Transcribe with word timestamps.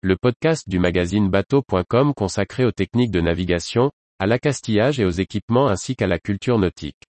le 0.00 0.16
podcast 0.16 0.68
du 0.68 0.78
magazine 0.78 1.28
bateau.com 1.28 2.14
consacré 2.14 2.64
aux 2.64 2.70
techniques 2.70 3.10
de 3.10 3.20
navigation, 3.20 3.90
à 4.20 4.26
l'accastillage 4.26 5.00
et 5.00 5.04
aux 5.04 5.10
équipements 5.10 5.66
ainsi 5.66 5.96
qu'à 5.96 6.06
la 6.06 6.20
culture 6.20 6.56
nautique. 6.56 7.02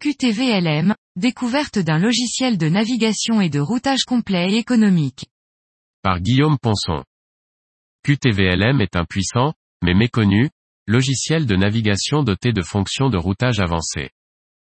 QTVLM, 0.00 0.96
découverte 1.14 1.78
d'un 1.78 1.98
logiciel 1.98 2.58
de 2.58 2.68
navigation 2.68 3.40
et 3.40 3.50
de 3.50 3.60
routage 3.60 4.02
complet 4.02 4.50
et 4.50 4.56
économique. 4.58 5.26
Par 6.02 6.20
Guillaume 6.20 6.58
Ponson. 6.58 7.04
QTVLM 8.02 8.80
est 8.80 8.96
un 8.96 9.04
puissant, 9.04 9.54
mais 9.84 9.94
méconnu, 9.94 10.48
logiciel 10.86 11.46
de 11.46 11.56
navigation 11.56 12.22
doté 12.22 12.52
de 12.52 12.62
fonctions 12.62 13.10
de 13.10 13.16
routage 13.16 13.60
avancées. 13.60 14.10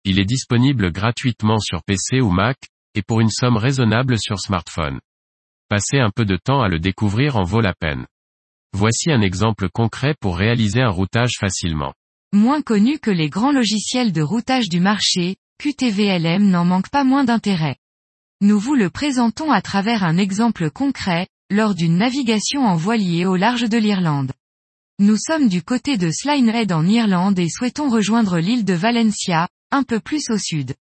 Il 0.05 0.19
est 0.19 0.25
disponible 0.27 0.93
gratuitement 0.93 1.59
sur 1.59 1.83
PC 1.85 2.21
ou 2.21 2.31
Mac, 2.31 2.59
et 2.95 3.03
pour 3.03 3.21
une 3.21 3.31
somme 3.31 3.57
raisonnable 3.57 4.19
sur 4.19 4.39
smartphone. 4.39 5.01
Passer 5.69 5.99
un 5.99 6.11
peu 6.11 6.25
de 6.25 6.37
temps 6.37 6.61
à 6.61 6.69
le 6.69 6.79
découvrir 6.79 7.37
en 7.37 7.45
vaut 7.45 7.61
la 7.61 7.75
peine. 7.75 8.07
Voici 8.73 9.11
un 9.11 9.21
exemple 9.21 9.69
concret 9.71 10.15
pour 10.21 10.37
réaliser 10.37 10.83
un 10.83 10.91
routage 10.91 11.37
facilement. 11.39 11.95
Moins 12.33 12.61
connu 12.61 12.99
que 12.99 13.11
les 13.11 13.31
grands 13.31 13.53
logiciels 13.53 14.13
de 14.13 14.21
routage 14.21 14.69
du 14.69 14.81
marché, 14.81 15.37
QTVLM 15.59 16.51
n'en 16.51 16.65
manque 16.65 16.91
pas 16.91 17.05
moins 17.05 17.25
d'intérêt. 17.25 17.77
Nous 18.41 18.59
vous 18.59 18.75
le 18.75 18.91
présentons 18.91 19.53
à 19.53 19.63
travers 19.63 20.03
un 20.03 20.17
exemple 20.17 20.71
concret, 20.71 21.29
lors 21.51 21.75
d'une 21.75 21.97
navigation 21.97 22.63
en 22.63 22.75
voilier 22.75 23.27
au 23.27 23.37
large 23.37 23.69
de 23.69 23.79
l'Irlande. 23.79 24.33
Nous 25.01 25.17
sommes 25.17 25.49
du 25.49 25.61
côté 25.61 25.97
de 25.97 26.09
Slinehead 26.13 26.71
en 26.71 26.87
Irlande 26.87 27.41
et 27.41 27.49
souhaitons 27.49 27.89
rejoindre 27.91 28.39
l'île 28.39 28.65
de 28.65 28.75
Valencia, 28.75 29.49
un 29.73 29.83
peu 29.83 29.99
plus 29.99 30.31
au 30.31 30.39
sud. 30.39 30.75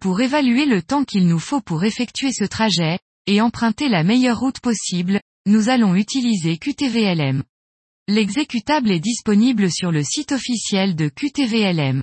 Pour 0.00 0.22
évaluer 0.22 0.64
le 0.64 0.80
temps 0.80 1.04
qu'il 1.04 1.26
nous 1.26 1.38
faut 1.38 1.60
pour 1.60 1.84
effectuer 1.84 2.32
ce 2.32 2.44
trajet, 2.44 2.98
et 3.26 3.42
emprunter 3.42 3.90
la 3.90 4.04
meilleure 4.04 4.40
route 4.40 4.58
possible, 4.60 5.20
nous 5.44 5.68
allons 5.68 5.94
utiliser 5.94 6.56
QTVLM. 6.56 7.42
L'exécutable 8.08 8.90
est 8.90 9.00
disponible 9.00 9.70
sur 9.70 9.92
le 9.92 10.02
site 10.02 10.32
officiel 10.32 10.96
de 10.96 11.10
QTVLM. 11.10 12.02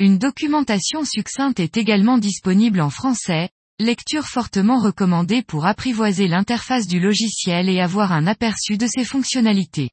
Une 0.00 0.18
documentation 0.18 1.06
succincte 1.06 1.60
est 1.60 1.78
également 1.78 2.18
disponible 2.18 2.82
en 2.82 2.90
français, 2.90 3.48
lecture 3.80 4.26
fortement 4.26 4.80
recommandée 4.80 5.42
pour 5.42 5.64
apprivoiser 5.64 6.28
l'interface 6.28 6.86
du 6.86 7.00
logiciel 7.00 7.70
et 7.70 7.80
avoir 7.80 8.12
un 8.12 8.26
aperçu 8.26 8.76
de 8.76 8.86
ses 8.86 9.04
fonctionnalités. 9.04 9.88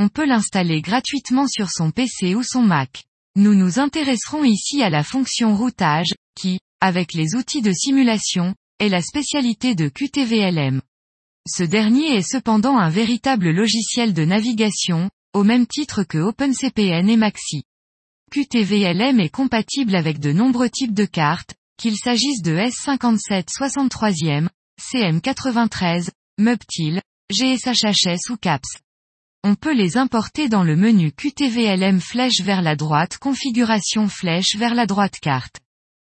On 0.00 0.08
peut 0.08 0.26
l'installer 0.26 0.80
gratuitement 0.80 1.48
sur 1.48 1.70
son 1.70 1.90
PC 1.90 2.36
ou 2.36 2.44
son 2.44 2.62
Mac. 2.62 3.02
Nous 3.34 3.54
nous 3.54 3.80
intéresserons 3.80 4.44
ici 4.44 4.80
à 4.80 4.90
la 4.90 5.02
fonction 5.02 5.56
routage, 5.56 6.14
qui, 6.36 6.60
avec 6.80 7.14
les 7.14 7.34
outils 7.34 7.62
de 7.62 7.72
simulation, 7.72 8.54
est 8.78 8.90
la 8.90 9.02
spécialité 9.02 9.74
de 9.74 9.88
QTVLM. 9.88 10.80
Ce 11.48 11.64
dernier 11.64 12.14
est 12.14 12.22
cependant 12.22 12.78
un 12.78 12.90
véritable 12.90 13.50
logiciel 13.50 14.14
de 14.14 14.24
navigation, 14.24 15.10
au 15.34 15.42
même 15.42 15.66
titre 15.66 16.04
que 16.04 16.18
OpenCPN 16.18 17.08
et 17.08 17.16
Maxi. 17.16 17.64
QTVLM 18.30 19.18
est 19.18 19.34
compatible 19.34 19.96
avec 19.96 20.20
de 20.20 20.30
nombreux 20.30 20.70
types 20.70 20.94
de 20.94 21.06
cartes, 21.06 21.56
qu'il 21.76 21.96
s'agisse 21.96 22.42
de 22.42 22.56
S57 22.56 23.48
63e, 23.48 24.48
CM93, 24.80 26.10
Mubtil, 26.38 27.02
GSHHS 27.32 28.30
ou 28.30 28.36
CAPS. 28.36 28.78
On 29.44 29.54
peut 29.54 29.72
les 29.72 29.96
importer 29.96 30.48
dans 30.48 30.64
le 30.64 30.74
menu 30.74 31.12
QTVLM 31.12 32.00
flèche 32.00 32.40
vers 32.42 32.60
la 32.60 32.74
droite 32.74 33.18
configuration 33.18 34.08
flèche 34.08 34.56
vers 34.56 34.74
la 34.74 34.84
droite 34.84 35.20
carte. 35.20 35.60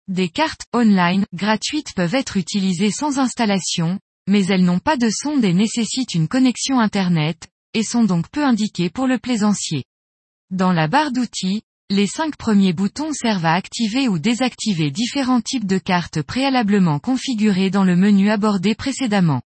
Des 0.08 0.28
cartes 0.28 0.66
online 0.74 1.26
gratuites 1.32 1.94
peuvent 1.96 2.16
être 2.16 2.38
utilisées 2.38 2.90
sans 2.90 3.20
installation, 3.20 4.00
mais 4.28 4.46
elles 4.48 4.66
n'ont 4.66 4.80
pas 4.80 4.98
de 4.98 5.10
sonde 5.10 5.46
et 5.46 5.54
nécessitent 5.54 6.16
une 6.16 6.28
connexion 6.28 6.80
Internet, 6.80 7.48
et 7.76 7.84
sont 7.84 8.04
donc 8.04 8.28
peu 8.31 8.44
indiquées 8.44 8.90
pour 8.90 9.06
le 9.06 9.20
plaisancier. 9.20 9.84
Dans 10.50 10.74
la 10.74 10.88
barre 10.88 11.12
d'outils, 11.12 11.62
les 11.92 12.08
cinq 12.08 12.36
premiers 12.38 12.74
boutons 12.74 13.14
servent 13.14 13.46
à 13.46 13.54
activer 13.54 14.08
ou 14.08 14.18
désactiver 14.18 14.90
différents 14.90 15.42
types 15.42 15.68
de 15.68 15.78
cartes 15.78 16.24
préalablement 16.24 16.98
configurées 16.98 17.70
dans 17.70 17.84
le 17.84 17.96
menu 17.96 18.31
abordé 18.31 18.74
précédemment. 18.74 19.42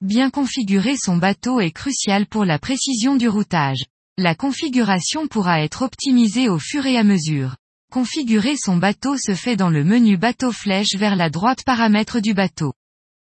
Bien 0.00 0.30
configurer 0.30 0.96
son 0.96 1.16
bateau 1.16 1.60
est 1.60 1.70
crucial 1.70 2.26
pour 2.26 2.44
la 2.44 2.58
précision 2.58 3.16
du 3.16 3.28
routage. 3.28 3.84
La 4.18 4.34
configuration 4.34 5.26
pourra 5.28 5.62
être 5.62 5.82
optimisée 5.82 6.48
au 6.48 6.58
fur 6.58 6.86
et 6.86 6.96
à 6.96 7.04
mesure. 7.04 7.56
Configurer 7.92 8.56
son 8.56 8.76
bateau 8.76 9.16
se 9.16 9.34
fait 9.34 9.56
dans 9.56 9.70
le 9.70 9.84
menu 9.84 10.16
bateau 10.16 10.52
flèche 10.52 10.94
vers 10.96 11.16
la 11.16 11.30
droite 11.30 11.64
paramètres 11.64 12.20
du 12.20 12.34
bateau. 12.34 12.72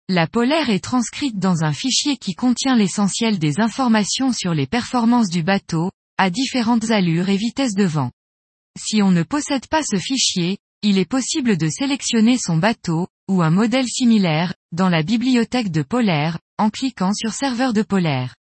La 0.08 0.26
polaire 0.26 0.68
est 0.68 0.84
transcrite 0.84 1.38
dans 1.38 1.64
un 1.64 1.72
fichier 1.72 2.16
qui 2.16 2.34
contient 2.34 2.76
l'essentiel 2.76 3.38
des 3.38 3.60
informations 3.60 4.32
sur 4.32 4.52
les 4.52 4.66
performances 4.66 5.30
du 5.30 5.42
bateau, 5.42 5.90
à 6.18 6.28
différentes 6.28 6.90
allures 6.90 7.28
et 7.28 7.36
vitesses 7.36 7.74
de 7.74 7.84
vent. 7.84 8.10
Si 8.78 9.00
on 9.00 9.10
ne 9.10 9.22
possède 9.22 9.66
pas 9.66 9.82
ce 9.82 9.96
fichier, 9.96 10.58
il 10.82 10.98
est 10.98 11.08
possible 11.08 11.56
de 11.56 11.68
sélectionner 11.68 12.36
son 12.36 12.58
bateau, 12.58 13.08
ou 13.28 13.42
un 13.42 13.50
modèle 13.50 13.86
similaire, 13.86 14.54
dans 14.72 14.90
la 14.90 15.02
bibliothèque 15.02 15.70
de 15.70 15.82
polaire, 15.82 16.38
en 16.58 16.70
cliquant 16.70 17.12
sur 17.12 17.32
serveur 17.32 17.72
de 17.72 17.82
polaire. 17.82 18.34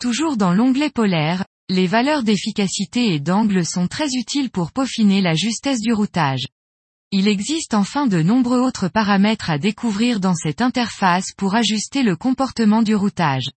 Toujours 0.00 0.36
dans 0.36 0.54
l'onglet 0.54 0.90
polaire, 0.90 1.44
les 1.68 1.86
valeurs 1.86 2.22
d'efficacité 2.22 3.14
et 3.14 3.20
d'angle 3.20 3.64
sont 3.64 3.86
très 3.86 4.08
utiles 4.14 4.50
pour 4.50 4.72
peaufiner 4.72 5.20
la 5.20 5.34
justesse 5.34 5.80
du 5.80 5.92
routage. 5.92 6.46
Il 7.12 7.28
existe 7.28 7.74
enfin 7.74 8.06
de 8.06 8.22
nombreux 8.22 8.60
autres 8.60 8.88
paramètres 8.88 9.50
à 9.50 9.58
découvrir 9.58 10.20
dans 10.20 10.34
cette 10.34 10.62
interface 10.62 11.32
pour 11.36 11.54
ajuster 11.54 12.02
le 12.02 12.16
comportement 12.16 12.82
du 12.82 12.94
routage. 12.94 13.50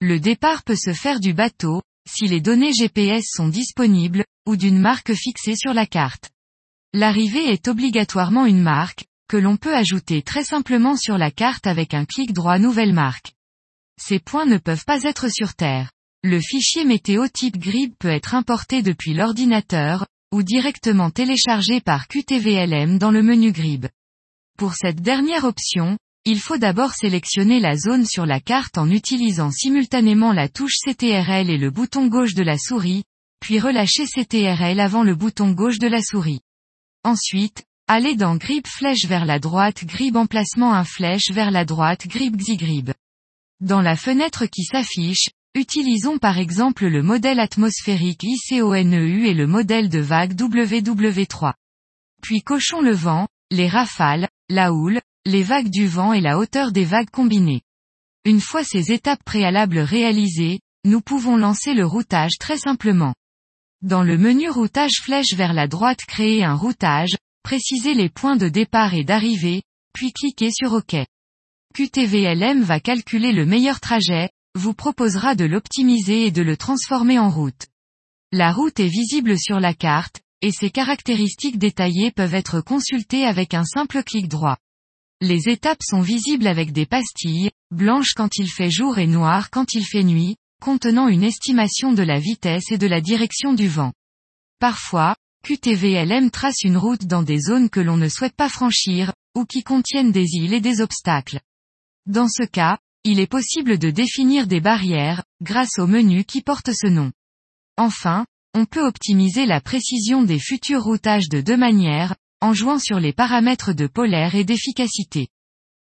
Le 0.00 0.20
départ 0.20 0.62
peut 0.62 0.76
se 0.76 0.92
faire 0.92 1.18
du 1.18 1.34
bateau, 1.34 1.82
si 2.08 2.26
les 2.26 2.40
données 2.40 2.72
GPS 2.72 3.24
sont 3.30 3.48
disponibles, 3.48 4.24
ou 4.46 4.56
d'une 4.56 4.78
marque 4.78 5.14
fixée 5.14 5.56
sur 5.56 5.74
la 5.74 5.86
carte. 5.86 6.30
L'arrivée 6.92 7.50
est 7.50 7.66
obligatoirement 7.66 8.46
une 8.46 8.62
marque, 8.62 9.04
que 9.34 9.38
l'on 9.40 9.56
peut 9.56 9.74
ajouter 9.74 10.22
très 10.22 10.44
simplement 10.44 10.96
sur 10.96 11.18
la 11.18 11.32
carte 11.32 11.66
avec 11.66 11.92
un 11.92 12.04
clic 12.04 12.32
droit 12.32 12.60
nouvelle 12.60 12.92
marque. 12.92 13.32
Ces 14.00 14.20
points 14.20 14.46
ne 14.46 14.58
peuvent 14.58 14.84
pas 14.84 15.02
être 15.02 15.28
sur 15.28 15.54
Terre. 15.54 15.90
Le 16.22 16.40
fichier 16.40 16.84
météo 16.84 17.26
type 17.26 17.58
GRIB 17.58 17.94
peut 17.98 18.12
être 18.12 18.36
importé 18.36 18.80
depuis 18.80 19.12
l'ordinateur, 19.12 20.06
ou 20.32 20.44
directement 20.44 21.10
téléchargé 21.10 21.80
par 21.80 22.06
QTVLM 22.06 22.96
dans 22.98 23.10
le 23.10 23.24
menu 23.24 23.50
GRIB. 23.50 23.86
Pour 24.56 24.74
cette 24.74 25.02
dernière 25.02 25.42
option, 25.42 25.98
il 26.24 26.38
faut 26.38 26.58
d'abord 26.58 26.92
sélectionner 26.92 27.58
la 27.58 27.74
zone 27.76 28.06
sur 28.06 28.26
la 28.26 28.38
carte 28.38 28.78
en 28.78 28.88
utilisant 28.88 29.50
simultanément 29.50 30.32
la 30.32 30.48
touche 30.48 30.76
CTRL 30.86 31.50
et 31.50 31.58
le 31.58 31.72
bouton 31.72 32.06
gauche 32.06 32.34
de 32.34 32.44
la 32.44 32.56
souris, 32.56 33.02
puis 33.40 33.58
relâcher 33.58 34.04
CTRL 34.06 34.78
avant 34.78 35.02
le 35.02 35.16
bouton 35.16 35.50
gauche 35.50 35.80
de 35.80 35.88
la 35.88 36.02
souris. 36.02 36.42
Ensuite, 37.02 37.64
allez 37.88 38.16
dans 38.16 38.36
Grip 38.36 38.66
flèche 38.66 39.06
vers 39.06 39.24
la 39.24 39.38
droite 39.38 39.84
Grip 39.84 40.16
emplacement 40.16 40.74
un 40.74 40.84
flèche 40.84 41.30
vers 41.30 41.50
la 41.50 41.64
droite 41.64 42.06
Grip 42.06 42.36
Xigrib. 42.36 42.90
Dans 43.60 43.80
la 43.80 43.96
fenêtre 43.96 44.46
qui 44.46 44.64
s'affiche, 44.64 45.28
Utilisons 45.56 46.18
par 46.18 46.38
exemple 46.38 46.88
le 46.88 47.00
modèle 47.04 47.38
atmosphérique 47.38 48.24
ICONEU 48.24 49.28
et 49.28 49.34
le 49.34 49.46
modèle 49.46 49.88
de 49.88 50.00
vague 50.00 50.34
WW3. 50.34 51.52
Puis 52.22 52.42
cochons 52.42 52.80
le 52.80 52.90
vent, 52.90 53.28
les 53.52 53.68
rafales, 53.68 54.28
la 54.48 54.72
houle, 54.72 55.00
les 55.24 55.44
vagues 55.44 55.70
du 55.70 55.86
vent 55.86 56.12
et 56.12 56.20
la 56.20 56.38
hauteur 56.38 56.72
des 56.72 56.84
vagues 56.84 57.10
combinées. 57.10 57.62
Une 58.24 58.40
fois 58.40 58.64
ces 58.64 58.90
étapes 58.90 59.22
préalables 59.22 59.78
réalisées, 59.78 60.58
nous 60.84 61.00
pouvons 61.00 61.36
lancer 61.36 61.72
le 61.72 61.86
routage 61.86 62.36
très 62.40 62.58
simplement. 62.58 63.14
Dans 63.80 64.02
le 64.02 64.18
menu 64.18 64.50
routage 64.50 65.02
flèche 65.04 65.34
vers 65.34 65.52
la 65.52 65.68
droite 65.68 66.00
créer 66.08 66.42
un 66.42 66.56
routage, 66.56 67.16
préciser 67.44 67.94
les 67.94 68.08
points 68.08 68.36
de 68.36 68.48
départ 68.48 68.94
et 68.94 69.04
d'arrivée, 69.04 69.62
puis 69.92 70.12
cliquer 70.12 70.50
sur 70.50 70.72
OK. 70.72 70.96
QTVLM 71.74 72.62
va 72.62 72.80
calculer 72.80 73.32
le 73.32 73.44
meilleur 73.46 73.80
trajet, 73.80 74.30
vous 74.56 74.72
proposera 74.72 75.34
de 75.34 75.44
l'optimiser 75.44 76.26
et 76.26 76.30
de 76.30 76.42
le 76.42 76.56
transformer 76.56 77.18
en 77.18 77.30
route. 77.30 77.66
La 78.32 78.50
route 78.50 78.80
est 78.80 78.88
visible 78.88 79.38
sur 79.38 79.60
la 79.60 79.74
carte, 79.74 80.20
et 80.40 80.52
ses 80.52 80.70
caractéristiques 80.70 81.58
détaillées 81.58 82.10
peuvent 82.10 82.34
être 82.34 82.60
consultées 82.60 83.24
avec 83.24 83.54
un 83.54 83.64
simple 83.64 84.02
clic 84.02 84.26
droit. 84.26 84.56
Les 85.20 85.48
étapes 85.48 85.82
sont 85.82 86.00
visibles 86.00 86.46
avec 86.46 86.72
des 86.72 86.86
pastilles, 86.86 87.50
blanches 87.70 88.14
quand 88.14 88.36
il 88.36 88.48
fait 88.48 88.70
jour 88.70 88.98
et 88.98 89.06
noires 89.06 89.50
quand 89.50 89.74
il 89.74 89.84
fait 89.84 90.02
nuit, 90.02 90.36
contenant 90.62 91.08
une 91.08 91.22
estimation 91.22 91.92
de 91.92 92.02
la 92.02 92.18
vitesse 92.18 92.72
et 92.72 92.78
de 92.78 92.86
la 92.86 93.00
direction 93.00 93.52
du 93.52 93.68
vent. 93.68 93.92
Parfois, 94.60 95.14
QTVLM 95.44 96.30
trace 96.30 96.62
une 96.62 96.78
route 96.78 97.04
dans 97.04 97.22
des 97.22 97.38
zones 97.38 97.68
que 97.68 97.80
l'on 97.80 97.98
ne 97.98 98.08
souhaite 98.08 98.34
pas 98.34 98.48
franchir, 98.48 99.12
ou 99.36 99.44
qui 99.44 99.62
contiennent 99.62 100.10
des 100.10 100.24
îles 100.32 100.54
et 100.54 100.62
des 100.62 100.80
obstacles. 100.80 101.38
Dans 102.06 102.28
ce 102.28 102.44
cas, 102.44 102.78
il 103.04 103.20
est 103.20 103.26
possible 103.26 103.76
de 103.76 103.90
définir 103.90 104.46
des 104.46 104.62
barrières, 104.62 105.22
grâce 105.42 105.78
au 105.78 105.86
menu 105.86 106.24
qui 106.24 106.40
porte 106.40 106.70
ce 106.72 106.86
nom. 106.86 107.12
Enfin, 107.76 108.24
on 108.54 108.64
peut 108.64 108.86
optimiser 108.86 109.44
la 109.44 109.60
précision 109.60 110.22
des 110.22 110.38
futurs 110.38 110.82
routages 110.82 111.28
de 111.28 111.42
deux 111.42 111.58
manières, 111.58 112.16
en 112.40 112.54
jouant 112.54 112.78
sur 112.78 112.98
les 112.98 113.12
paramètres 113.12 113.74
de 113.74 113.86
polaire 113.86 114.34
et 114.34 114.44
d'efficacité. 114.44 115.28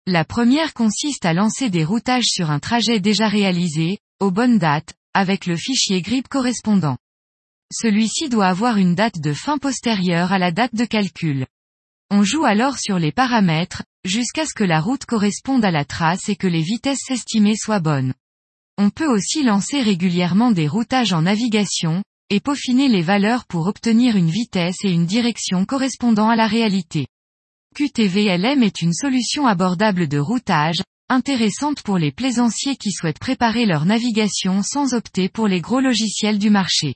La 0.08 0.24
première 0.24 0.74
consiste 0.74 1.26
à 1.26 1.34
lancer 1.34 1.70
des 1.70 1.84
routages 1.84 2.28
sur 2.28 2.50
un 2.50 2.60
trajet 2.60 3.02
déjà 3.02 3.28
réalisé, 3.28 3.98
aux 4.22 4.32
bonnes 4.32 4.58
dates, 4.58 4.94
avec 5.14 5.46
le 5.48 5.58
fichier 5.58 6.02
GRIP 6.02 6.30
correspondant. 6.30 6.98
Celui-ci 7.72 8.30
doit 8.30 8.48
avoir 8.48 8.78
une 8.78 8.96
date 8.96 9.20
de 9.20 9.34
fin 9.34 9.58
postérieure 9.60 10.32
à 10.32 10.40
la 10.40 10.52
date 10.52 10.74
de 10.74 10.86
calcul. 10.86 11.46
On 12.10 12.24
joue 12.24 12.44
alors 12.44 12.80
sur 12.80 12.98
les 12.98 13.12
paramètres, 13.12 13.84
jusqu'à 14.04 14.48
ce 14.48 14.56
que 14.56 14.64
la 14.64 14.82
route 14.82 15.06
corresponde 15.06 15.64
à 15.64 15.70
la 15.70 15.86
trace 15.86 16.30
et 16.30 16.36
que 16.36 16.48
les 16.48 16.64
vitesses 16.64 17.12
estimées 17.12 17.56
soient 17.56 17.80
bonnes. 17.80 18.16
On 18.80 18.90
peut 18.90 19.08
aussi 19.08 19.44
lancer 19.44 19.82
régulièrement 19.82 20.52
des 20.52 20.68
routages 20.68 21.14
en 21.14 21.24
navigation, 21.24 22.04
et 22.32 22.40
peaufiner 22.40 22.88
les 22.88 23.02
valeurs 23.02 23.46
pour 23.46 23.68
obtenir 23.68 24.16
une 24.16 24.30
vitesse 24.30 24.78
et 24.84 24.92
une 24.92 25.06
direction 25.06 25.66
correspondant 25.66 26.30
à 26.30 26.36
la 26.36 26.48
réalité. 26.48 27.08
QTVLM 27.76 28.64
est 28.64 28.82
une 28.82 28.94
solution 28.94 29.46
abordable 29.46 30.08
de 30.08 30.18
routage, 30.18 30.82
intéressante 31.10 31.82
pour 31.82 31.98
les 31.98 32.12
plaisanciers 32.12 32.78
qui 32.78 32.92
souhaitent 32.92 33.20
préparer 33.20 33.66
leur 33.66 33.86
navigation 33.86 34.62
sans 34.64 34.94
opter 34.94 35.30
pour 35.30 35.48
les 35.48 35.62
gros 35.62 35.80
logiciels 35.80 36.40
du 36.40 36.50
marché. 36.50 36.96